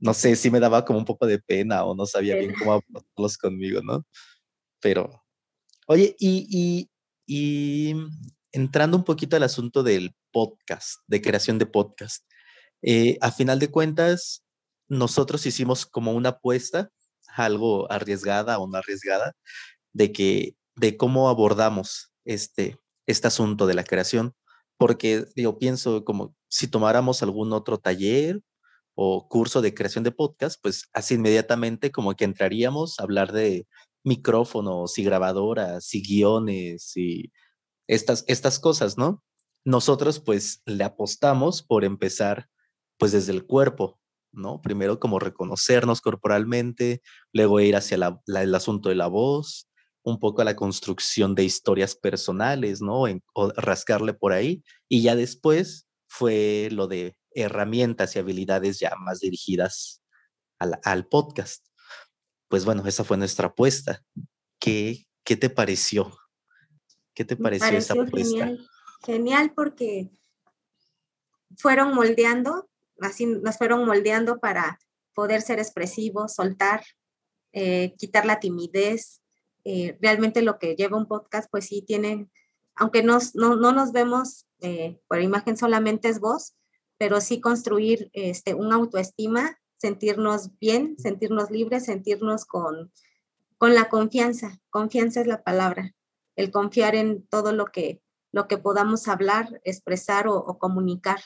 [0.01, 2.75] no sé, sí me daba como un poco de pena o no sabía bien cómo
[2.75, 4.05] hablarlos conmigo, ¿no?
[4.81, 5.25] Pero,
[5.87, 6.91] oye, y,
[7.27, 7.97] y,
[8.53, 12.25] entrando un poquito al asunto del podcast, de creación de podcast,
[12.83, 14.45] eh, a final de cuentas,
[14.89, 16.91] nosotros hicimos como una apuesta,
[17.37, 19.33] algo arriesgada o no arriesgada,
[19.93, 24.35] de que de cómo abordamos este, este asunto de la creación,
[24.79, 28.41] porque yo pienso como si tomáramos algún otro taller
[28.95, 33.67] o curso de creación de podcast, pues así inmediatamente como que entraríamos a hablar de
[34.05, 37.33] micrófonos y grabadoras y guiones y
[37.89, 39.23] estas, estas cosas, ¿no?
[39.65, 42.49] Nosotros pues le apostamos por empezar
[42.99, 43.99] pues desde el cuerpo,
[44.33, 44.61] ¿no?
[44.61, 49.69] Primero como reconocernos corporalmente, luego ir hacia el asunto de la voz,
[50.05, 53.05] un poco a la construcción de historias personales, ¿no?
[53.35, 54.63] o rascarle por ahí.
[54.89, 60.03] Y ya después fue lo de herramientas y habilidades ya más dirigidas
[60.59, 61.67] al, podcast.
[62.49, 64.03] Pues bueno, esa fue nuestra apuesta.
[64.61, 66.17] ¿Qué, qué te pareció?
[67.15, 68.47] ¿Qué te pareció, esa apuesta?
[68.47, 68.69] Genial,
[69.05, 70.11] genial porque
[71.57, 72.69] fueron moldeando,
[73.01, 74.79] así nos fueron moldeando para
[75.15, 76.85] poder ser expresivos, soltar,
[77.53, 79.23] eh, quitar la timidez,
[79.65, 82.29] eh, realmente lo que lleva un podcast, pues sí tiene,
[82.75, 86.55] aunque no, no, nos vemos eh, por imagen solamente es voz,
[86.99, 92.93] pero sí construir este, un autoestima, sentirnos bien, sentirnos libres, sentirnos con,
[93.59, 94.61] con la confianza.
[94.71, 95.95] Confianza es la palabra,
[96.37, 101.21] el confiar en todo lo que, lo que podamos hablar, expresar o, comunicar.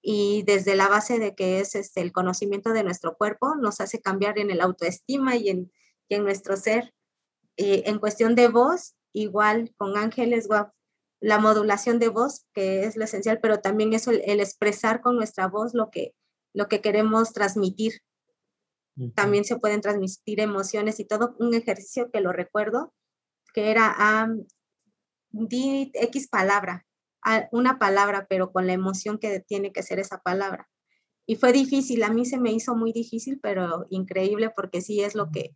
[0.00, 4.00] Y desde la base de que es este, el conocimiento de nuestro cuerpo, nos hace
[4.00, 5.72] cambiar en el autoestima y en,
[6.08, 6.92] y en nuestro ser.
[7.56, 10.48] Eh, en cuestión de voz, igual con Ángeles
[11.20, 15.46] la modulación de voz, que es lo esencial, pero también eso, el, expresar con nuestra
[15.46, 16.14] voz lo que,
[16.52, 18.00] lo que queremos transmitir.
[19.14, 21.34] También se pueden transmitir emociones y todo.
[21.38, 22.92] Un ejercicio que lo recuerdo,
[23.54, 24.28] que era ah,
[25.30, 26.86] di X palabra,
[27.52, 30.68] una palabra, pero con la emoción que tiene que ser esa palabra.
[31.24, 35.14] Y fue difícil, a mí se me hizo muy difícil, pero increíble porque sí es
[35.14, 35.54] lo que,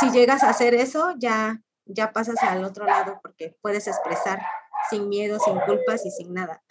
[0.00, 4.40] si llegas a hacer eso, ya ya pasas al otro lado porque puedes expresar
[4.90, 6.62] sin miedo, sin culpas y sin nada.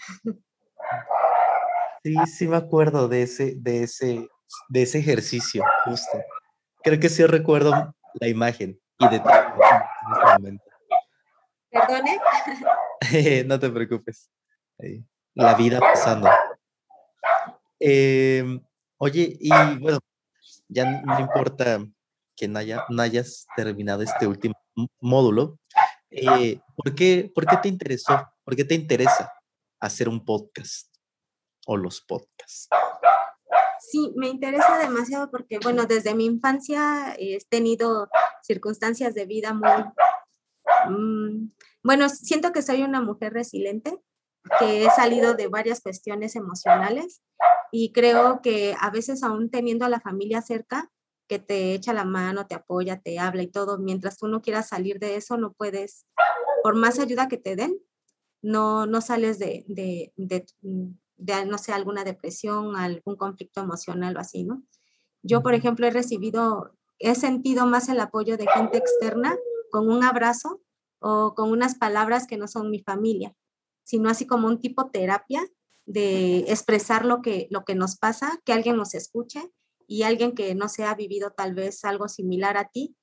[2.03, 4.29] Sí, sí me acuerdo de ese, de ese,
[4.69, 6.19] de ese ejercicio, justo.
[6.83, 10.63] Creo que sí recuerdo la imagen y de todo en este momento.
[11.69, 12.19] ¿Perdone?
[13.45, 14.31] no te preocupes.
[15.33, 16.29] La vida pasando.
[17.79, 18.61] Em,
[18.97, 19.99] oye, y bueno,
[20.69, 21.79] ya no importa
[22.38, 24.56] que no, no hayas terminado este último
[25.02, 25.60] módulo,
[26.12, 28.32] eh, ¿por, qué, ¿por qué te interesó?
[28.45, 29.34] ¿Por qué te interesa
[29.82, 30.95] hacer un podcast
[31.65, 32.69] o los podcasts?
[33.80, 38.08] Sí, me interesa demasiado porque, bueno, desde mi infancia he tenido
[38.41, 39.69] circunstancias de vida muy...
[40.89, 41.52] Mm,
[41.84, 43.97] bueno, siento que soy una mujer resiliente,
[44.60, 47.21] que he salido de varias cuestiones emocionales
[47.71, 50.89] y creo que a veces aún teniendo a la familia cerca,
[51.27, 54.69] que te echa la mano, te apoya, te habla y todo, mientras tú no quieras
[54.69, 56.05] salir de eso, no puedes,
[56.63, 57.77] por más ayuda que te den,
[58.41, 60.45] no, no sales de, de, de,
[61.17, 64.63] de, no sé, alguna depresión, algún conflicto emocional o así, ¿no?
[65.23, 69.35] Yo, por ejemplo, he recibido, he sentido más el apoyo de gente externa
[69.71, 70.61] con un abrazo
[70.99, 73.35] o con unas palabras que no son mi familia,
[73.83, 75.45] sino así como un tipo terapia
[75.85, 79.51] de expresar lo que, lo que nos pasa, que alguien nos escuche
[79.88, 82.95] y alguien que no se ha vivido tal vez algo similar a ti,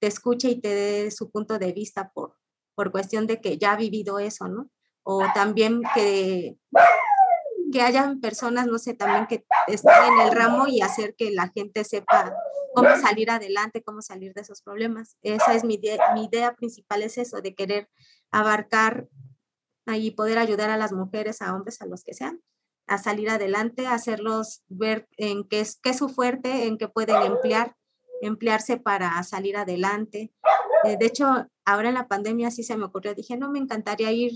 [0.00, 2.36] te escuche y te dé su punto de vista por,
[2.74, 4.70] por cuestión de que ya ha vivido eso, ¿no?
[5.02, 6.58] O también que,
[7.72, 11.48] que hayan personas, no sé, también que estén en el ramo y hacer que la
[11.48, 12.34] gente sepa
[12.74, 15.16] cómo salir adelante, cómo salir de esos problemas.
[15.22, 17.88] Esa es mi idea, mi idea principal, es eso, de querer
[18.30, 19.08] abarcar
[19.86, 22.42] y poder ayudar a las mujeres, a hombres, a los que sean,
[22.86, 27.22] a salir adelante, hacerlos ver en qué es, qué es su fuerte, en qué pueden
[27.22, 27.76] emplear,
[28.22, 30.32] emplearse para salir adelante.
[30.84, 34.12] Eh, de hecho, ahora en la pandemia sí se me ocurrió, dije, no, me encantaría
[34.12, 34.32] ir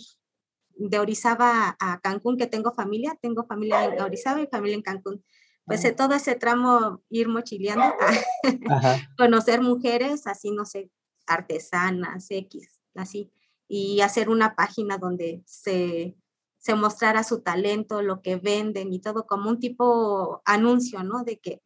[0.75, 5.25] de Orizaba a Cancún, que tengo familia, tengo familia en Orizaba y familia en Cancún.
[5.67, 7.95] Pues de todo ese tramo ir mochileando,
[9.17, 10.91] conocer mujeres, así, no sé,
[11.27, 13.31] artesanas, X, así,
[13.69, 16.17] y hacer una página donde se
[16.61, 21.25] se mostrara su talento, lo que venden y todo como un tipo anuncio, ¿no?
[21.25, 21.63] De que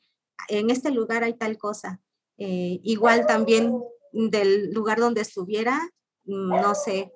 [0.49, 2.01] en este lugar hay tal cosa.
[2.39, 5.91] Eh, igual también del lugar donde estuviera,
[6.25, 7.13] no sé,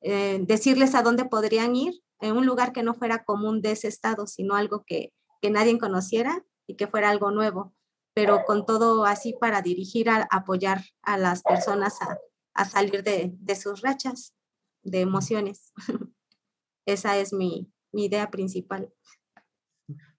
[0.00, 3.88] eh, decirles a dónde podrían ir, en un lugar que no fuera común de ese
[3.88, 5.12] estado, sino algo que,
[5.42, 7.74] que nadie conociera y que fuera algo nuevo,
[8.14, 13.80] pero con todo así para dirigir, a apoyar a las personas a, salir de sus
[13.80, 14.34] rachas
[14.82, 15.72] de emociones.
[16.86, 18.92] Esa es mi, idea principal.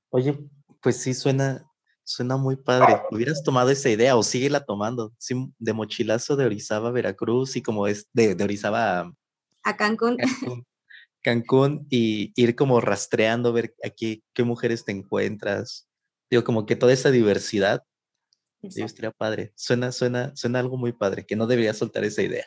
[0.10, 0.38] Oye,
[0.82, 1.65] pues sí, suena,
[2.04, 3.02] suena muy padre.
[3.12, 5.13] ¿Hubieras tomado esa idea o síguela tomando?
[5.58, 9.13] de mochilazo de Orizaba a Veracruz y como es de, de Orizaba
[9.63, 10.17] a, Cancún.
[11.24, 11.86] Cancún.
[11.89, 15.88] y ir como rastreando, ver aquí qué mujeres te encuentras.
[16.30, 17.84] Digo, como que toda esa diversidad.
[18.62, 19.54] Digo, estaría padre.
[19.56, 22.45] Suena, suena, suena algo muy padre, que no debería soltar esa idea.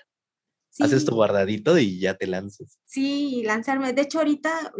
[0.80, 2.78] Haces tu guardadito y ya te lanzas.
[2.84, 3.92] Sí, lanzarme.
[3.92, 4.72] De hecho, ahorita,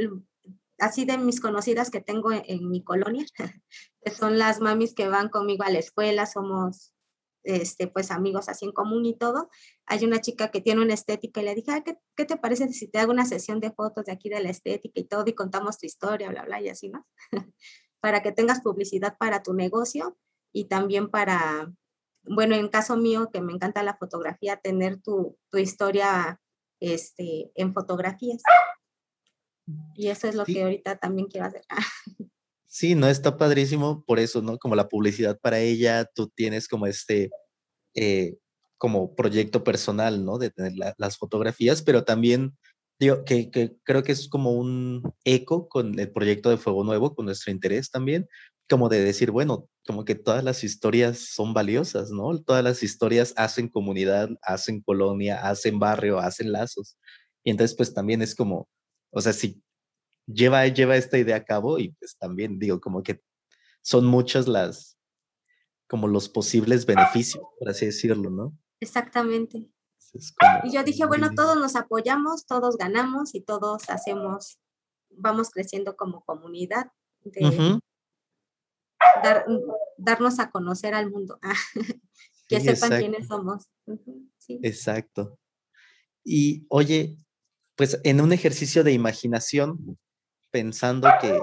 [0.79, 3.25] así de mis conocidas que tengo en, mi colonia,
[4.05, 6.93] que son las mamis que van conmigo a la escuela, somos
[7.45, 9.51] este, pues amigos así en común y todo.
[9.87, 12.89] Hay una chica que tiene una estética y le dije, ¿qué, ¿qué, te parece si
[12.89, 15.79] te hago una sesión de fotos de aquí de la estética y todo y contamos
[15.79, 17.07] tu historia, bla, bla, y así, ¿no?
[18.01, 20.19] para que tengas publicidad para tu negocio
[20.53, 21.73] y también para,
[22.27, 26.41] bueno, en caso mío, que me encanta la fotografía, tener tu, historia
[26.81, 28.43] este, en fotografías.
[29.95, 31.63] Y eso es lo que ahorita también quiero hacer.
[32.67, 34.59] sí, no, está padrísimo por eso, ¿no?
[34.59, 37.31] Como la publicidad para ella, tú tienes como este,
[37.95, 38.37] eh,
[38.79, 40.39] como proyecto personal, ¿no?
[40.39, 42.57] De tener las fotografías, pero también
[42.99, 47.15] digo que, que, creo que es como un eco con el proyecto de Fuego Nuevo,
[47.15, 48.29] con nuestro interés también,
[48.69, 52.39] como de decir, bueno, como que todas las historias son valiosas, ¿no?
[52.43, 56.97] Todas las historias hacen comunidad, hacen colonia, hacen barrio, hacen lazos.
[57.43, 58.69] Y entonces, pues también es como,
[59.11, 59.63] o sea, si
[60.27, 63.21] lleva, lleva esta idea a cabo y pues también digo, como que
[63.83, 64.97] son muchas las,
[65.89, 68.57] como los posibles beneficios, por así decirlo, ¿no?
[68.81, 69.69] Exactamente.
[70.65, 74.59] y yo dije, bueno, todos nos apoyamos, todos ganamos y todos hacemos,
[75.11, 76.87] vamos creciendo como comunidad
[77.25, 77.81] de
[79.23, 79.47] dar,
[79.97, 81.39] darnos a conocer al mundo,
[82.49, 83.69] que sepan quiénes somos.
[84.49, 85.39] Exacto.
[86.25, 87.19] Y oye,
[87.77, 89.99] pues en un ejercicio de imaginación,
[90.51, 91.39] pensando que,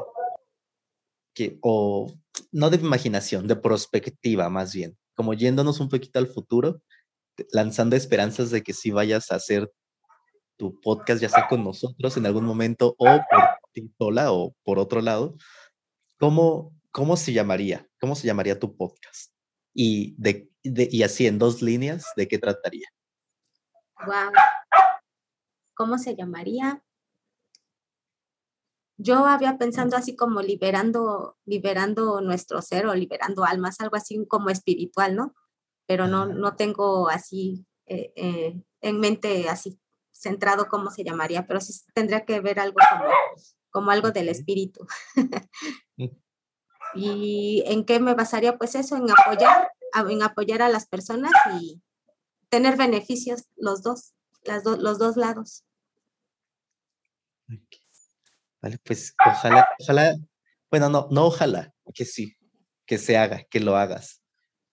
[1.33, 2.13] que, o
[2.51, 6.81] no de imaginación, de perspectiva más bien, como yéndonos un poquito al futuro,
[7.51, 9.71] lanzando esperanzas de que sí vayas a hacer
[10.57, 13.41] tu podcast, ya sea con nosotros en algún momento o por
[13.73, 15.35] ti sola o por otro lado,
[16.17, 17.87] ¿cómo, cómo se llamaría?
[17.99, 19.33] ¿Cómo se llamaría tu podcast?
[19.73, 22.87] Y, de, y así en dos líneas, ¿de qué trataría?
[24.05, 24.31] Wow.
[25.73, 26.83] ¿Cómo se llamaría?
[28.97, 34.49] Yo había pensado así como liberando, liberando nuestro ser o liberando almas, algo así como
[34.49, 35.33] espiritual, ¿no?
[35.87, 39.79] Pero no, no tengo así eh, eh, en mente así
[40.11, 43.11] centrado cómo se llamaría, pero sí tendría que ver algo como,
[43.71, 44.85] como algo del espíritu.
[46.93, 48.57] ¿Y en qué me basaría?
[48.57, 49.71] Pues eso, en apoyar,
[50.09, 51.81] en apoyar a las personas y
[52.49, 55.63] tener beneficios los dos, las los dos lados.
[58.61, 60.15] Vale, pues ojalá, ojalá,
[60.69, 62.37] bueno, no, no ojalá, que sí,
[62.85, 64.21] que se haga, que lo hagas.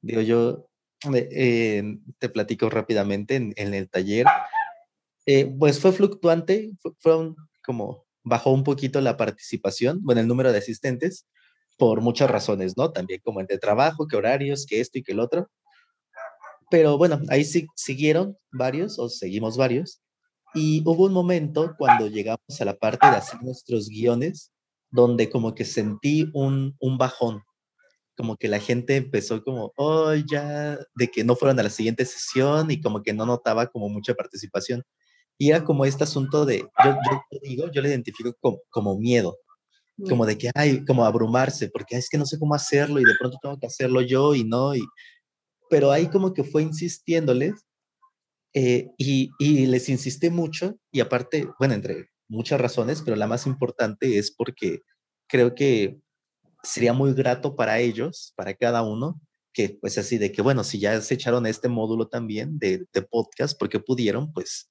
[0.01, 0.69] Digo, yo
[1.15, 4.27] eh, te platico rápidamente en, el taller.
[5.27, 10.59] Eh, pues fue fluctuante, fue, como bajó un poquito la participación, bueno, el número de
[10.59, 11.27] asistentes,
[11.79, 12.91] por muchas razones, ¿no?
[12.91, 15.49] También como de trabajo, que horarios, que esto y que el otro.
[16.71, 20.03] Pero bueno, ahí sí siguieron varios, o seguimos varios.
[20.55, 24.53] Y hubo un momento cuando llegamos a la parte de hacer nuestros guiones,
[24.91, 27.43] donde como que sentí un, un bajón,
[28.17, 32.05] como que la gente empezó como, oh, ya, de que no fueron a la siguiente
[32.05, 34.83] sesión y como que no notaba como mucha participación.
[35.39, 36.97] Y era como este asunto de, yo,
[37.31, 39.37] yo digo, yo le identifico como, como miedo,
[40.09, 43.15] como de que hay, como abrumarse, porque es que no sé cómo hacerlo y de
[43.19, 44.83] pronto tengo que hacerlo yo y no, y,
[45.69, 47.67] pero ahí como que fue insistiéndoles
[48.55, 53.47] eh, y, y, les insistí mucho y aparte, bueno, entre muchas razones, pero la más
[53.47, 54.83] importante es porque
[55.29, 56.01] creo que
[56.63, 59.21] sería muy grato para ellos, para cada uno,
[59.53, 63.03] que pues así de que, bueno, si ya se echaron este módulo también de, de
[63.03, 64.69] podcast, porque pudieron, pues,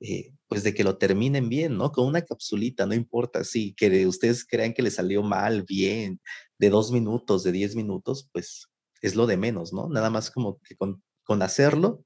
[0.00, 1.92] eh, pues de que lo terminen bien, ¿no?
[1.92, 6.20] Con una capsulita, no importa, sí, que ustedes crean que les salió mal, bien,
[6.58, 8.68] de dos minutos, de diez minutos, pues
[9.02, 9.88] es lo de menos, ¿no?
[9.88, 11.02] Nada más como que con,
[11.42, 12.04] hacerlo,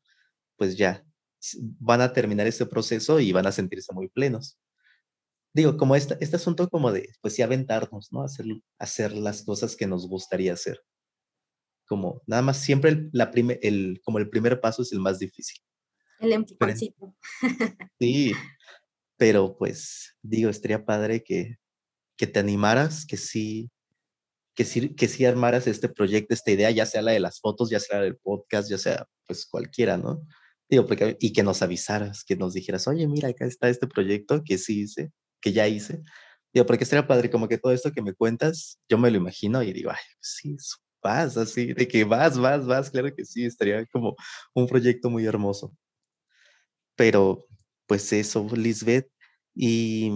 [0.57, 1.03] pues ya
[1.81, 4.59] van a terminar este proceso y van a sentirse muy plenos.
[5.55, 8.23] Digo, como este, este asunto como de, pues sí, aventarnos, ¿no?
[8.23, 8.47] Hacer,
[8.79, 10.81] hacer las cosas que nos gustaría hacer.
[11.87, 13.31] Como, nada más, siempre la
[13.63, 15.63] el, como el primer paso es el más difícil.
[16.25, 17.15] El empujoncito.
[18.01, 18.33] Sí,
[19.17, 21.57] pero pues, digo, estaría padre que,
[22.17, 23.71] que te animaras, que sí,
[24.55, 27.71] que sí, que sí armaras este proyecto, esta idea, ya sea la de las fotos,
[27.71, 30.27] ya sea la del podcast, ya sea pues cualquiera, ¿no?
[30.69, 34.43] Digo, porque, y que nos avisaras, que nos dijeras, oye, mira, acá está este proyecto
[34.43, 36.01] que sí hice, que ya hice.
[36.53, 39.63] Digo, porque estaría padre, como que todo esto que me cuentas, yo me lo imagino
[39.63, 40.57] y digo, ay, pues sí,
[41.03, 44.17] vas, así, de que vas, vas, vas, claro que sí, estaría como
[44.55, 45.77] un proyecto muy hermoso.
[46.97, 47.47] Pero,
[47.87, 49.11] pues eso, Lisbeth,
[49.55, 50.13] y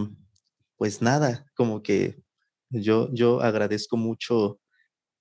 [0.77, 2.17] pues nada, como que
[2.71, 4.61] yo, yo agradezco mucho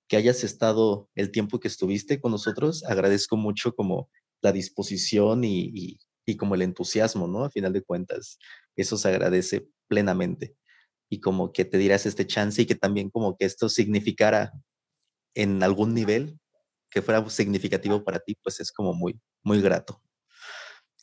[0.08, 5.98] que hayas estado el tiempo que estuviste con nosotros, agradezco mucho como la disposición y,
[6.38, 7.44] como el entusiasmo, ¿no?
[7.44, 8.38] A final de cuentas,
[8.76, 10.56] eso se agradece plenamente.
[11.10, 14.52] Y como que te dirás este chance y que también como que esto significara
[15.34, 16.38] en algún nivel
[16.90, 20.02] que fuera significativo para ti, pues es como muy, muy grato.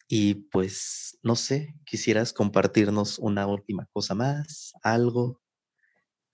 [0.07, 5.41] Y pues, no sé, quisieras compartirnos una última cosa más, algo.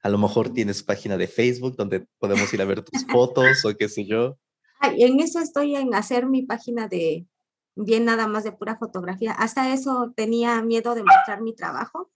[0.03, 3.75] A lo mejor tienes página de Facebook donde podemos ir a ver tus fotos o
[3.75, 4.37] qué sé yo
[4.81, 7.27] en eso estoy en hacer mi página de
[7.75, 9.31] bien nada más de pura fotografía.
[9.31, 12.11] Hasta eso tenía miedo de mostrar mi trabajo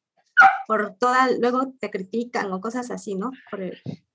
[0.68, 3.32] por toda, luego te critican o cosas así, ¿no?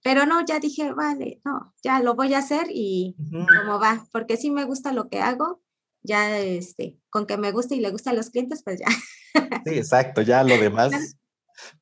[0.03, 4.37] pero no, ya dije, vale, no, ya lo voy a hacer y cómo va, porque
[4.37, 5.63] sí me gusta lo que hago,
[6.03, 8.87] ya este, con que me guste y le gusta a los clientes, pues ya.
[9.65, 11.17] Sí, exacto, ya lo demás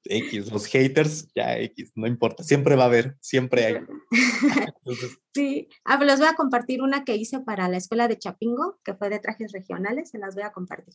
[0.04, 3.76] X, los haters, ya X, no importa, siempre va a haber, siempre hay.
[5.34, 8.94] sí, ah, les voy a compartir una que hice para la escuela de Chapingo, que
[8.94, 10.94] fue de trajes regionales, se las voy a compartir.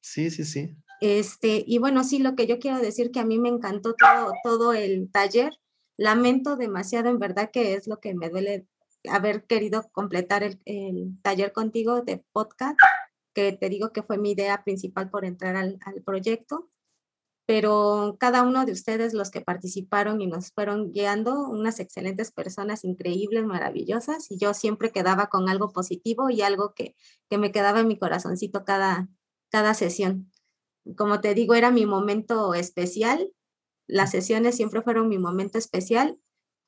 [0.00, 0.76] Sí, sí, sí.
[1.00, 4.32] Este, y bueno, sí, lo que yo quiero decir que a mí me encantó todo,
[4.42, 5.52] todo el taller.
[5.96, 8.66] Lamento demasiado, en verdad, que es lo que me duele
[9.10, 12.78] haber querido completar el, el taller contigo de podcast,
[13.34, 16.70] que te digo que fue mi idea principal por entrar al, al proyecto
[17.46, 22.84] pero cada uno de ustedes, los que participaron y nos fueron guiando, unas excelentes personas,
[22.84, 26.96] increíbles, maravillosas, y yo siempre quedaba con algo positivo y algo que,
[27.28, 29.08] que me quedaba en mi corazoncito cada,
[29.50, 30.32] cada sesión.
[30.96, 33.30] Como te digo, era mi momento especial,
[33.86, 36.18] las sesiones siempre fueron mi momento especial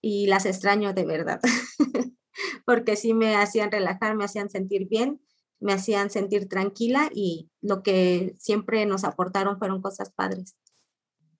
[0.02, 1.40] y las extraño de verdad,
[2.64, 5.20] porque sí me hacían relajar, me hacían sentir bien,
[5.60, 10.56] me hacían sentir tranquila y lo que siempre nos aportaron fueron cosas padres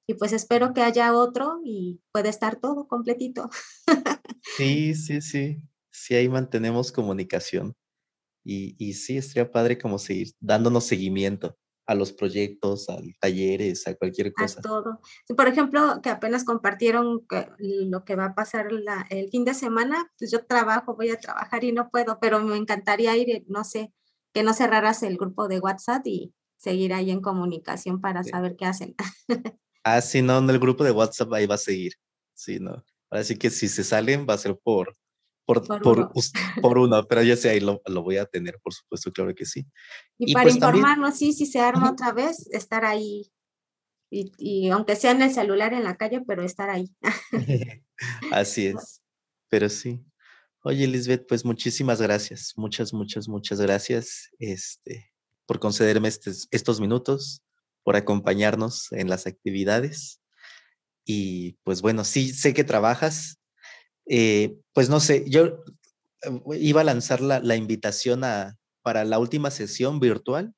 [0.07, 3.51] y pues espero que haya otro y puede estar todo completito.
[4.57, 5.61] Sí, sí, sí.
[5.91, 7.75] Sí, ahí mantenemos comunicación.
[8.45, 13.95] Y, y sí, estaría padre como seguir dándonos seguimiento a los proyectos, a talleres, a
[13.95, 14.59] cualquier cosa.
[14.59, 15.01] A todo.
[15.37, 17.25] Por ejemplo, que apenas compartieron
[17.59, 18.69] lo que va a pasar
[19.11, 22.57] el fin de semana, pues yo trabajo, voy a trabajar y no puedo, pero me
[22.57, 23.93] encantaría ir, no sé,
[24.33, 28.67] que no cerraras el grupo de WhatsApp y seguir ahí en comunicación para saber qué
[28.67, 28.95] hacen.
[29.89, 31.93] Ah, sí, no, en el grupo de WhatsApp ahí va a seguir.
[32.35, 32.85] Sí, no.
[33.09, 34.93] Ahora sí que si se salen va a ser por,
[35.47, 36.13] por, por,
[36.61, 37.07] por, uno.
[37.07, 39.65] pero ya sé, ahí lo, lo, voy a tener, por supuesto, claro que sí.
[40.19, 43.31] Y, para pues informarnos, sí, si se arma otra vez, estar ahí.
[44.11, 46.93] Y, y, aunque sea en el celular en la calle, pero estar ahí.
[48.33, 49.03] Así es.
[49.49, 50.05] Pero sí.
[50.63, 52.53] Oye, Lisbeth, pues muchísimas gracias.
[52.57, 55.13] Muchas, muchas, muchas gracias este,
[55.47, 57.43] por concederme estos, estos minutos
[57.85, 60.21] por acompañarnos en las actividades.
[61.05, 63.39] Y pues bueno, sí sé que trabajas.
[64.07, 65.65] Eh, pues no sé, yo
[66.23, 70.55] eh, iba a lanzar la, la invitación a, para la última sesión virtual,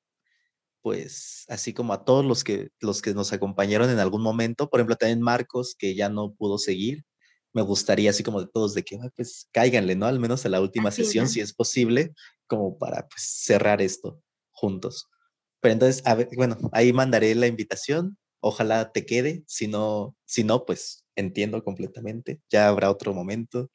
[0.83, 4.81] pues así como a todos los que, los que nos acompañaron en algún momento, por
[4.81, 7.05] ejemplo, también Marcos, que ya no pudo seguir,
[7.53, 10.07] me gustaría así como de todos de que, pues cáiganle, ¿no?
[10.07, 12.13] Al menos a la última sesión, si es posible,
[12.47, 15.07] como para pues cerrar esto juntos.
[15.61, 18.17] Pero entonces, a ver, bueno, ahí mandaré la invitación.
[18.41, 19.43] Ojalá te quede.
[19.47, 22.41] Si no, si no, pues entiendo completamente.
[22.51, 23.71] Ya habrá otro momento.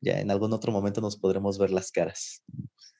[0.00, 2.42] Ya en algún otro momento nos podremos ver las caras.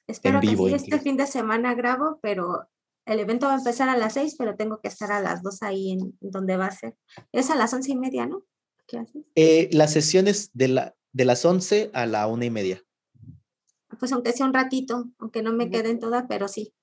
[0.07, 2.69] Espero que sí, este fin de semana grabo, pero
[3.05, 5.61] el evento va a empezar a las seis, pero tengo que estar a las dos
[5.63, 6.95] ahí en donde va a ser.
[7.31, 8.45] Es a las once y media, ¿no?
[8.87, 9.23] ¿Qué haces?
[9.35, 12.81] Eh, las sesiones de, la, de las once a la una y media.
[13.99, 16.73] Pues aunque sea un ratito, aunque no me queden todas, pero sí.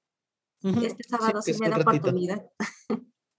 [0.63, 2.45] Este sábado sí, me da oportunidad.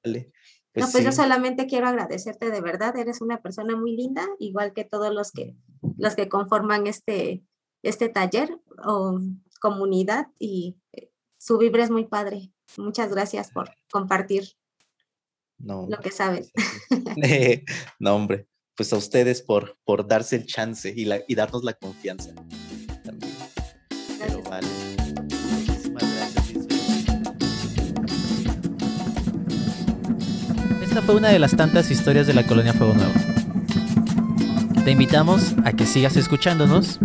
[0.04, 0.32] Vale.
[0.74, 4.74] Pues no, pues yo solamente quiero agradecerte de verdad, eres una persona muy linda, igual
[4.74, 5.58] que todos los que,
[5.98, 7.44] los que conforman este,
[7.84, 9.20] este taller o
[9.60, 12.54] comunidad y eh, su vibra es muy padre.
[12.78, 14.46] Muchas gracias por compartir
[15.58, 16.52] no, lo que sabes.
[18.00, 21.74] no, hombre, pues a ustedes por, por darse el chance y, la, y darnos la
[21.74, 22.34] confianza.
[23.04, 23.34] También.
[24.20, 24.91] Pero vale.
[30.92, 33.14] Esta fue una de las tantas historias de la colonia Fuego Nuevo.
[34.84, 37.00] Te invitamos a que sigas escuchándonos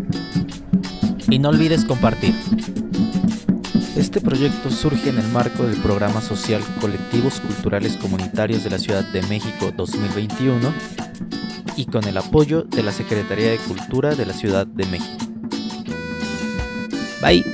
[1.31, 2.35] y no olvides compartir.
[3.95, 9.05] Este proyecto surge en el marco del programa social Colectivos Culturales Comunitarios de la Ciudad
[9.05, 10.73] de México 2021
[11.77, 15.27] y con el apoyo de la Secretaría de Cultura de la Ciudad de México.
[17.23, 17.45] Bye.